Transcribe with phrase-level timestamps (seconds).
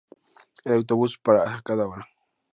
[0.65, 2.07] El autobús pasa cada hora.